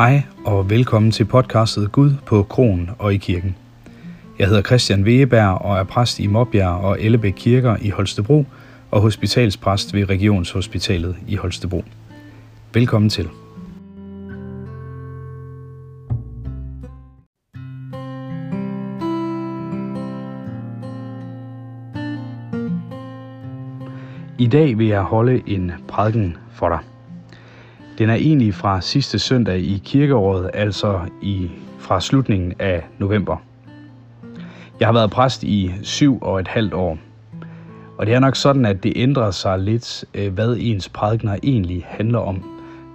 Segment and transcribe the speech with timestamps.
[0.00, 3.56] Hej og velkommen til podcastet Gud på Kronen og i kirken.
[4.38, 8.44] Jeg hedder Christian Wegeberg og er præst i Mobjær og Ellebæk Kirker i Holstebro
[8.90, 11.84] og hospitalspræst ved Regionshospitalet i Holstebro.
[12.74, 13.28] Velkommen til.
[24.38, 26.99] I dag vil jeg holde en prædiken for dig.
[28.00, 33.36] Den er egentlig fra sidste søndag i kirkeåret, altså i, fra slutningen af november.
[34.80, 36.98] Jeg har været præst i syv og et halvt år.
[37.98, 41.86] Og det er nok sådan, at det ændrer sig lidt, øh, hvad ens prædikner egentlig
[41.88, 42.44] handler om,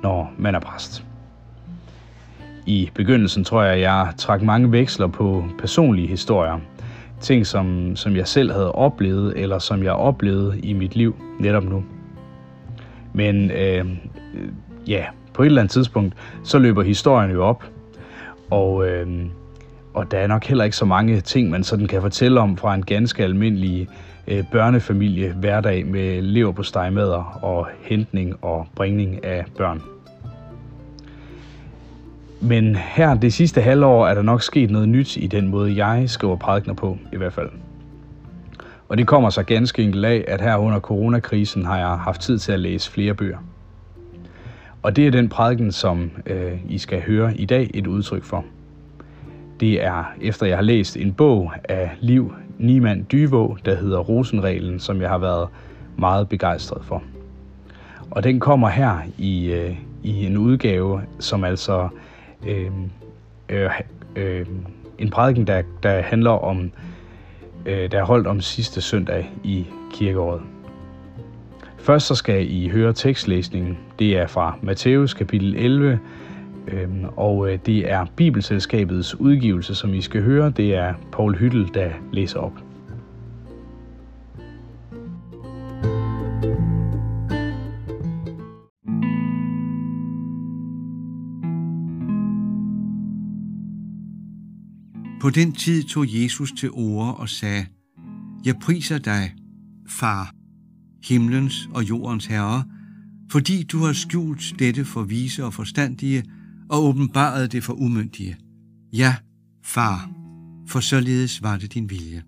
[0.04, 1.06] når man er præst.
[2.66, 6.60] I begyndelsen tror jeg, at jeg trak mange veksler på personlige historier.
[7.22, 11.64] Ting, som, som jeg selv havde oplevet, eller som jeg oplevede i mit liv netop
[11.64, 11.84] nu.
[13.14, 13.86] Men øh,
[14.88, 17.64] ja, på et eller andet tidspunkt, så løber historien jo op.
[18.50, 19.08] Og, øh,
[19.94, 22.76] og der er nok heller ikke så mange ting, man sådan kan fortælle om fra
[22.76, 23.88] en ganske almindelig
[24.28, 29.82] øh, børnefamilie hverdag med lever på stegmader og hentning og bringning af børn.
[32.42, 36.10] Men her det sidste halvår er der nok sket noget nyt i den måde, jeg
[36.10, 37.50] skriver prædikner på, i hvert fald.
[38.90, 42.40] Og det kommer så ganske enkelt af, at her under coronakrisen har jeg haft tid
[42.40, 43.38] til at læse flere bøger.
[44.86, 48.46] Og det er den prædiken, som øh, I skal høre i dag et udtryk for.
[49.60, 54.80] Det er efter jeg har læst en bog af Liv Niemann Dyvå, der hedder Rosenreglen,
[54.80, 55.48] som jeg har været
[55.98, 57.04] meget begejstret for.
[58.12, 61.88] Og den kommer her i, øh, i en udgave, som altså
[62.48, 62.72] øh,
[63.50, 63.70] øh,
[64.16, 64.46] øh,
[64.98, 66.72] en prædiken, der, der handler om,
[67.66, 70.42] øh, der er holdt om sidste søndag i kirkeåret.
[71.86, 73.78] Først så skal I høre tekstlæsningen.
[74.00, 76.00] Det er fra Matthæus kapitel 11,
[76.68, 80.50] øhm, og øh, det er Bibelselskabets udgivelse, som I skal høre.
[80.50, 82.54] Det er Paul Hyttel, der læser op.
[95.22, 97.66] På den tid tog Jesus til ord og sagde,
[98.46, 99.34] Jeg priser dig,
[99.90, 100.32] far,
[101.06, 102.64] himlens og jordens herre,
[103.32, 106.24] fordi du har skjult dette for vise og forstandige
[106.70, 108.38] og åbenbaret det for umyndige.
[108.94, 109.16] Ja,
[109.64, 110.10] far,
[110.68, 112.24] for således var det din vilje.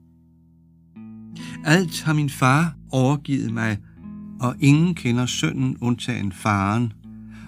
[1.66, 3.78] Alt har min far overgivet mig,
[4.40, 6.94] og ingen kender sønnen undtagen faren,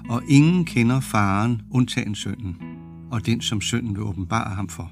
[0.10, 2.56] og ingen kender faren undtagen sønnen,
[3.12, 4.92] og den som sønnen vil åbenbare ham for.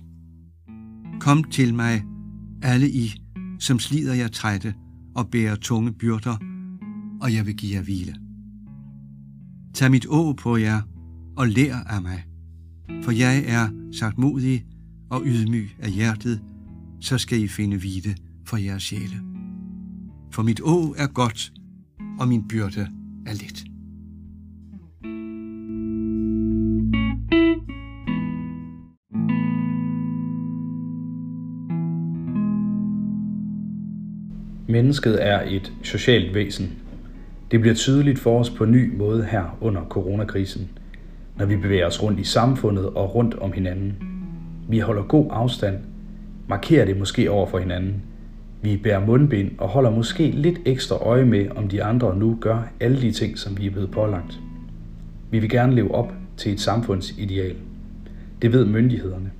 [1.19, 2.03] Kom til mig,
[2.61, 3.13] alle I,
[3.59, 4.73] som slider jer trætte
[5.17, 6.37] og bære tunge byrder,
[7.21, 8.15] og jeg vil give jer hvile.
[9.73, 10.81] Tag mit å på jer
[11.35, 12.23] og lær af mig,
[13.03, 14.65] for jeg er sagt modig
[15.09, 16.41] og ydmyg af hjertet,
[16.99, 19.21] så skal I finde hvile for jeres sjæle.
[20.31, 21.53] For mit å er godt,
[22.19, 22.89] og min byrde
[23.25, 23.76] er let.
[34.77, 36.71] Mennesket er et socialt væsen.
[37.51, 40.69] Det bliver tydeligt for os på ny måde her under coronakrisen,
[41.37, 43.95] når vi bevæger os rundt i samfundet og rundt om hinanden.
[44.69, 45.77] Vi holder god afstand,
[46.47, 47.93] markerer det måske over for hinanden.
[48.61, 52.71] Vi bærer mundbind og holder måske lidt ekstra øje med, om de andre nu gør
[52.79, 54.39] alle de ting, som vi er blevet pålagt.
[55.31, 57.55] Vi vil gerne leve op til et samfundsideal.
[58.41, 59.31] Det ved myndighederne.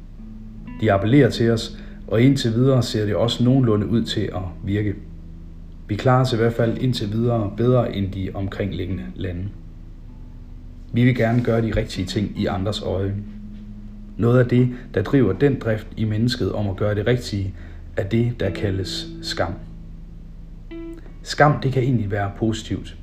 [0.82, 1.78] De appellerer til os,
[2.08, 4.96] og indtil videre ser det også nogenlunde ud til at virke.
[5.88, 9.50] Vi klarer os i hvert fald indtil videre bedre end de omkringliggende lande.
[10.94, 13.16] Vi vil gerne gøre de rigtige ting i andres øje.
[14.18, 17.54] Noget af det, der driver den drift i mennesket om at gøre det rigtige,
[17.98, 19.54] er det, der kaldes skam.
[21.24, 22.98] Skam det kan egentlig være positivt.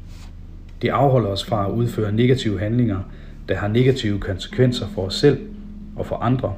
[0.82, 3.00] Det afholder os fra at udføre negative handlinger,
[3.48, 5.38] der har negative konsekvenser for os selv
[5.96, 6.54] og for andre,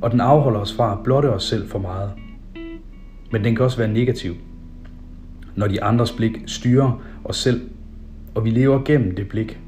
[0.00, 2.10] og den afholder os fra at blotte os selv for meget.
[3.32, 4.34] Men den kan også være negativ
[5.56, 7.60] når de andres blik styrer os selv,
[8.34, 9.58] og vi lever gennem det blik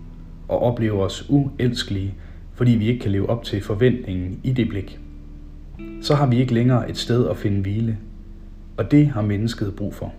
[0.48, 2.14] og oplever os uelskelige,
[2.54, 4.98] fordi vi ikke kan leve op til forventningen i det blik.
[6.00, 7.98] Så har vi ikke længere et sted at finde hvile,
[8.76, 10.12] og det har mennesket brug for.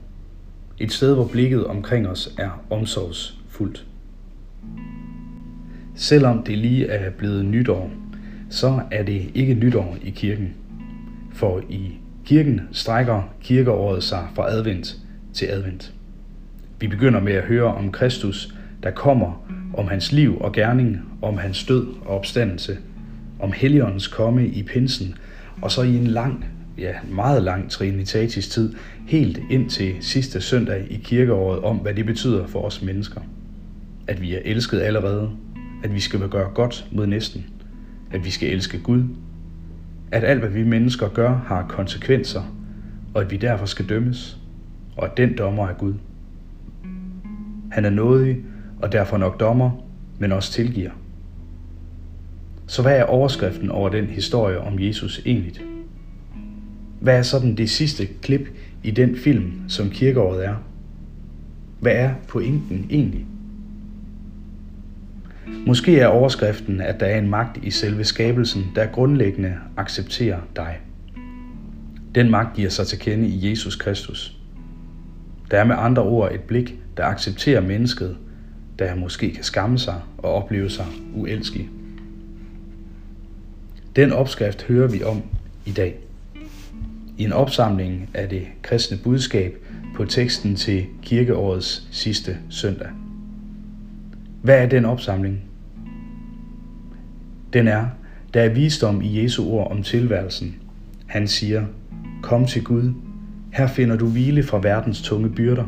[0.78, 3.86] Et sted, hvor blikket omkring os er omsorgsfuldt.
[5.96, 7.92] Selvom det lige er blevet nytår,
[8.50, 10.54] så er det ikke nytår i kirken.
[11.34, 14.98] For i kirken strækker kirkeåret sig fra advent
[15.34, 15.94] til advent.
[16.80, 18.54] Vi begynder med at høre om Kristus,
[18.84, 22.78] der kommer om hans liv og gerning, om hans død og opstandelse,
[23.40, 25.16] om Helligåndens komme i pinsen,
[25.62, 26.46] og så i en lang,
[26.78, 28.74] ja, meget lang trinitatis tid,
[29.08, 33.22] helt ind til sidste søndag i kirkeåret, om hvad det betyder for os mennesker.
[34.08, 35.32] At vi er elsket allerede,
[35.84, 37.46] at vi skal gøre godt mod næsten,
[38.12, 39.04] at vi skal elske Gud,
[40.12, 42.56] at alt hvad vi mennesker gør har konsekvenser,
[43.14, 44.39] og at vi derfor skal dømmes,
[45.00, 45.94] og at den dommer er Gud.
[47.72, 48.38] Han er nådig
[48.82, 49.72] og derfor nok dommer,
[50.18, 50.92] men også tilgiver.
[52.68, 55.54] Så hvad er overskriften over den historie om Jesus egentlig?
[57.00, 58.50] Hvad er sådan det sidste klip
[58.84, 60.56] i den film, som kirkeåret er?
[61.80, 63.26] Hvad er pointen egentlig?
[65.68, 70.80] Måske er overskriften, at der er en magt i selve skabelsen, der grundlæggende accepterer dig.
[72.16, 74.39] Den magt giver sig til kende i Jesus Kristus.
[75.52, 78.18] Der er med andre ord et blik, der accepterer mennesket,
[78.80, 80.86] der måske kan skamme sig og opleve sig
[81.16, 81.70] uelskig.
[83.96, 85.22] Den opskrift hører vi om
[85.66, 85.96] i dag.
[87.18, 89.58] I en opsamling af det kristne budskab
[89.96, 92.90] på teksten til kirkeårets sidste søndag.
[94.42, 95.42] Hvad er den opsamling?
[97.54, 97.86] Den er,
[98.34, 100.56] der er visdom i Jesu ord om tilværelsen.
[101.06, 101.66] Han siger,
[102.22, 102.94] kom til Gud,
[103.52, 105.66] her finder du hvile fra verdens tunge byrder.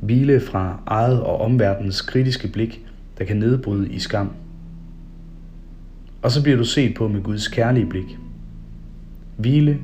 [0.00, 2.84] Hvile fra eget og omverdens kritiske blik,
[3.18, 4.30] der kan nedbryde i skam.
[6.22, 8.18] Og så bliver du set på med Guds kærlige blik.
[9.36, 9.78] Hvile,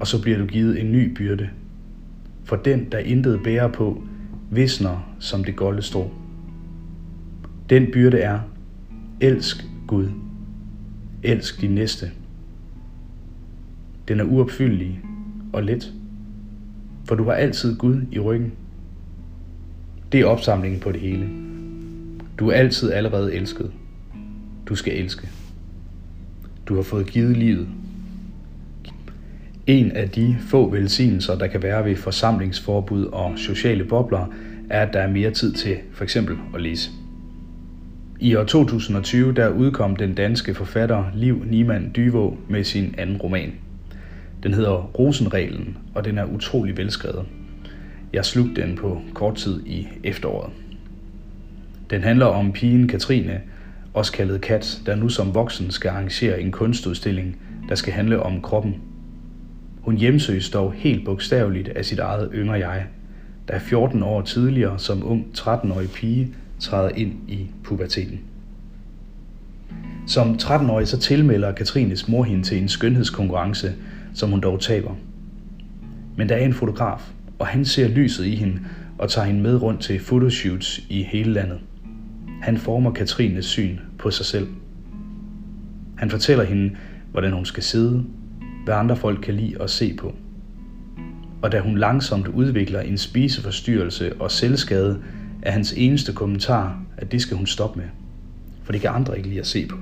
[0.00, 1.48] og så bliver du givet en ny byrde.
[2.44, 4.02] For den, der intet bærer på,
[4.50, 6.10] visner som det golde strå.
[7.70, 8.40] Den byrde er,
[9.20, 10.08] elsk Gud.
[11.22, 12.10] Elsk din næste.
[14.08, 15.00] Den er uopfyldelig
[15.52, 15.92] og let,
[17.04, 18.52] for du har altid Gud i ryggen.
[20.12, 21.28] Det er opsamlingen på det hele.
[22.38, 23.70] Du er altid allerede elsket.
[24.66, 25.28] Du skal elske.
[26.66, 27.68] Du har fået givet livet.
[29.66, 34.26] En af de få velsignelser, der kan være ved forsamlingsforbud og sociale bobler,
[34.70, 36.90] er, at der er mere tid til for eksempel at læse.
[38.20, 43.52] I år 2020 der udkom den danske forfatter Liv Niemann Dyvå med sin anden roman.
[44.42, 47.24] Den hedder Rosenreglen, og den er utrolig velskrevet.
[48.12, 50.50] Jeg slugte den på kort tid i efteråret.
[51.90, 53.40] Den handler om pigen Katrine,
[53.94, 57.36] også kaldet Kat, der nu som voksen skal arrangere en kunstudstilling,
[57.68, 58.74] der skal handle om kroppen.
[59.80, 62.86] Hun hjemsøges dog helt bogstaveligt af sit eget yngre jeg,
[63.48, 68.20] der 14 år tidligere som ung 13-årig pige træder ind i puberteten.
[70.06, 73.72] Som 13-årig så tilmelder Katrines mor hende til en skønhedskonkurrence,
[74.14, 74.94] som hun dog taber.
[76.16, 78.58] Men der er en fotograf, og han ser lyset i hende
[78.98, 81.58] og tager hende med rundt til fotoshoots i hele landet.
[82.42, 84.48] Han former Katrines syn på sig selv.
[85.98, 86.76] Han fortæller hende,
[87.10, 88.04] hvordan hun skal sidde,
[88.64, 90.14] hvad andre folk kan lide at se på.
[91.42, 95.02] Og da hun langsomt udvikler en spiseforstyrrelse og selvskade,
[95.42, 97.88] er hans eneste kommentar, at det skal hun stoppe med.
[98.62, 99.76] For det kan andre ikke lide at se på.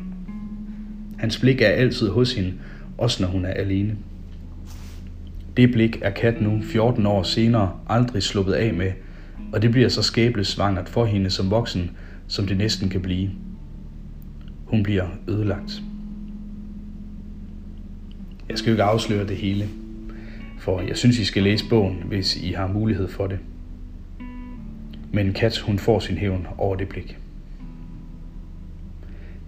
[1.19, 2.53] Hans blik er altid hos hende,
[2.99, 3.97] også når hun er alene.
[5.57, 8.93] Det blik er Kat nu 14 år senere aldrig sluppet af med,
[9.53, 11.91] og det bliver så skæbnesvangert for hende som voksen,
[12.29, 13.31] som det næsten kan blive.
[14.65, 15.83] Hun bliver ødelagt.
[18.49, 19.69] Jeg skal jo ikke afsløre det hele,
[20.59, 23.39] for jeg synes, I skal læse bogen, hvis I har mulighed for det.
[25.13, 27.19] Men Kat, hun får sin hævn over det blik.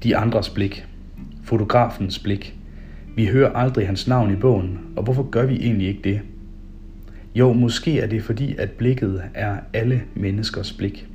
[0.02, 0.87] De andres blik,
[1.44, 2.56] fotografens blik,
[3.16, 6.21] vi hører aldrig hans navn i bogen, og hvorfor gør vi egentlig ikke det?
[7.35, 11.09] Jo, måske er det fordi, at blikket er alle menneskers blik.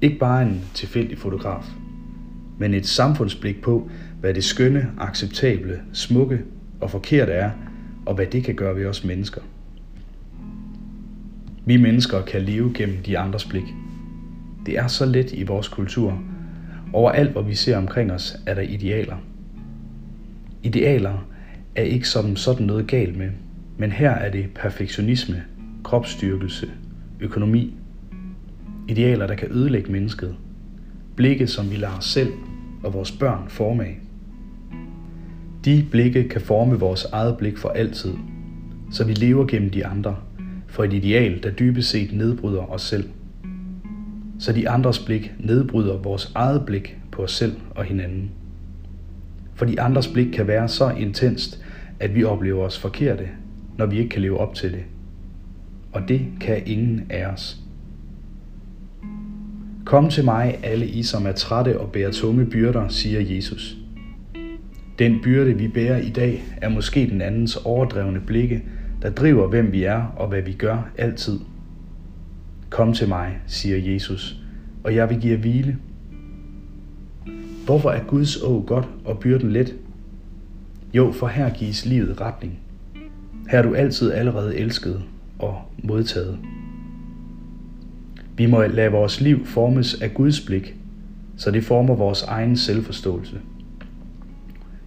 [0.00, 1.64] Ikke bare en tilfældig fotograf,
[2.58, 3.90] men et samfundsblik på,
[4.20, 6.40] hvad det skønne, acceptable, smukke
[6.80, 7.50] og forkerte er,
[8.06, 9.40] og hvad det kan gøre ved os mennesker.
[11.66, 13.66] Vi mennesker kan leve gennem de andres blik.
[14.66, 16.22] Det er så let i vores kultur.
[16.92, 19.16] Overalt, hvor vi ser omkring os, er der idealer–
[20.62, 21.26] Idealer
[21.76, 23.30] er ikke som sådan noget galt med,
[23.78, 25.42] men her er det perfektionisme,
[25.84, 26.70] kropsstyrkelse,
[27.20, 27.74] økonomi.
[28.88, 30.36] Idealer, der kan ødelægge mennesket.
[31.16, 32.32] Blikke, som vi lader os selv
[32.82, 33.98] og vores børn forme af.
[35.64, 38.12] De blikke kan forme vores eget blik for altid,
[38.92, 40.16] så vi lever gennem de andre,
[40.66, 43.08] for et ideal, der dybest set nedbryder os selv.
[44.38, 48.30] Så de andres blik nedbryder vores eget blik på os selv og hinanden
[49.60, 51.64] fordi andres blik kan være så intenst,
[52.00, 53.28] at vi oplever os forkerte,
[53.78, 54.82] når vi ikke kan leve op til det.
[55.92, 57.60] Og det kan ingen af os.
[59.84, 63.76] Kom til mig, alle I, som er trætte og bærer tunge byrder, siger Jesus.
[64.98, 68.64] Den byrde, vi bærer i dag, er måske den andens overdrevne blikke,
[69.02, 71.40] der driver, hvem vi er og hvad vi gør altid.
[72.70, 74.36] Kom til mig, siger Jesus,
[74.84, 75.76] og jeg vil give jer hvile.
[77.66, 79.74] Hvorfor er Guds å godt og byrden let?
[80.94, 82.58] Jo, for her gives livet retning.
[83.50, 85.02] Her er du altid allerede elsket
[85.38, 86.38] og modtaget.
[88.36, 90.74] Vi må lade vores liv formes af Guds blik,
[91.36, 93.40] så det former vores egen selvforståelse.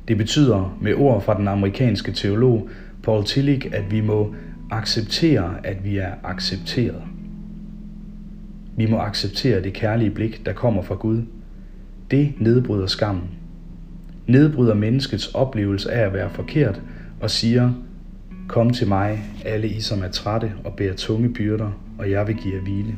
[0.08, 2.70] Det betyder med ord fra den amerikanske teolog
[3.04, 4.36] Paul Tillich, at vi må
[4.72, 7.02] acceptere, at vi er accepteret.
[8.78, 11.22] Vi må acceptere det kærlige blik, der kommer fra Gud.
[12.14, 13.24] Det nedbryder skammen.
[14.28, 16.82] Nedbryder menneskets oplevelse af at være forkert
[17.22, 17.74] og siger,
[18.48, 22.36] Kom til mig, alle I som er trætte og bærer tunge byrder, og jeg vil
[22.36, 22.96] give jer hvile.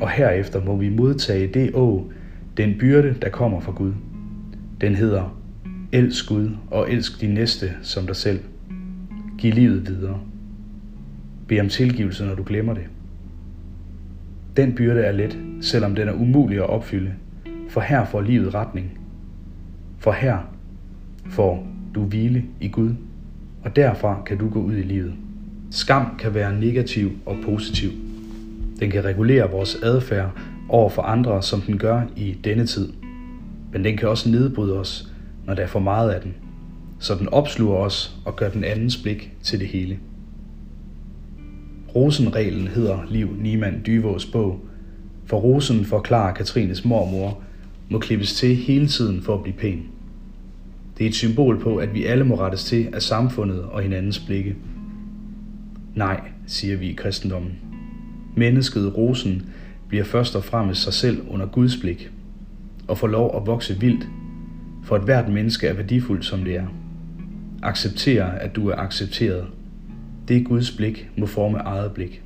[0.00, 2.10] Og herefter må vi modtage det å,
[2.56, 3.92] den byrde, der kommer fra Gud.
[4.80, 5.40] Den hedder,
[5.92, 8.40] elsk Gud og elsk din næste som dig selv.
[9.38, 10.20] Giv livet videre.
[11.48, 12.84] Bed om tilgivelse, når du glemmer det.
[14.56, 17.12] Den byrde er let, selvom den er umulig at opfylde,
[17.68, 18.98] for her får livet retning.
[19.98, 20.38] For her
[21.30, 22.90] får du hvile i Gud,
[23.62, 25.12] og derfra kan du gå ud i livet.
[25.70, 27.90] Skam kan være negativ og positiv.
[28.80, 30.30] Den kan regulere vores adfærd
[30.68, 32.92] over for andre, som den gør i denne tid.
[33.72, 35.08] Men den kan også nedbryde os,
[35.46, 36.34] når der er for meget af den,
[36.98, 39.98] så den opsluger os og gør den andens blik til det hele.
[41.94, 44.60] Rosenreglen hedder Liv Niemann Dyvås bog,
[45.26, 47.42] for rosen forklarer Katrines mormor,
[47.88, 49.82] må klippes til hele tiden for at blive pæn.
[50.98, 54.18] Det er et symbol på, at vi alle må rettes til af samfundet og hinandens
[54.18, 54.56] blikke.
[55.94, 57.52] Nej, siger vi i kristendommen.
[58.36, 59.46] Mennesket, rosen,
[59.88, 62.10] bliver først og fremmest sig selv under Guds blik
[62.88, 64.08] og får lov at vokse vildt,
[64.84, 66.66] for at hvert menneske er værdifuldt som det er.
[67.62, 69.46] Accepter, at du er accepteret.
[70.30, 72.22] Det Guds blik må forme eget blik.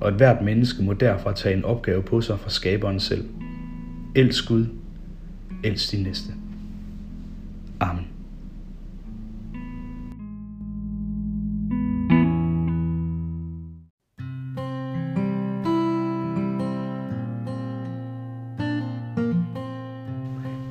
[0.00, 3.24] Og et hvert menneske må derfra tage en opgave på sig fra skaberen selv.
[4.14, 4.66] Elsk Gud.
[5.64, 6.32] Elsk din næste.
[7.80, 8.06] Amen.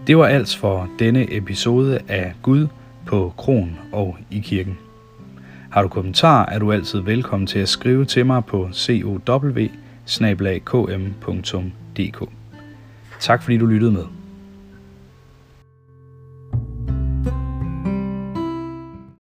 [0.07, 2.67] Det var alt for denne episode af Gud
[3.05, 4.77] på Kron og i kirken.
[5.75, 8.70] Har du kommentarer, er du altid velkommen til at skrive til mig på
[10.60, 10.86] cow
[13.20, 14.03] Tak fordi du lyttede med.